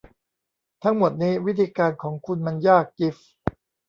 [0.83, 3.15] ทั้งหมดนี้ วิธีการของคุณมันยาก จีฟ